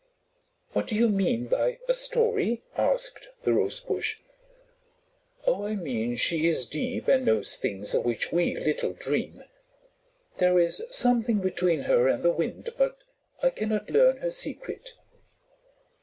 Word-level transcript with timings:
"What 0.73 0.87
do 0.87 0.95
you 0.95 1.09
mean 1.09 1.45
by 1.45 1.77
a 1.87 1.93
story?" 1.93 2.63
asked 2.75 3.29
the 3.43 3.53
Rosebush. 3.53 4.15
"Oh, 5.45 5.63
I 5.65 5.75
mean 5.75 6.15
she 6.15 6.47
is 6.47 6.65
deep 6.65 7.07
and 7.07 7.23
knows 7.23 7.57
things 7.57 7.93
of 7.93 8.03
which 8.03 8.31
we 8.31 8.57
little 8.57 8.93
dream. 8.93 9.43
There 10.39 10.57
is 10.57 10.81
something 10.89 11.37
between 11.37 11.81
her 11.81 12.07
and 12.07 12.23
the 12.23 12.31
Wind, 12.31 12.71
but 12.79 13.03
I 13.43 13.51
cannot 13.51 13.91
learn 13.91 14.17
her 14.17 14.31
secret." 14.31 14.95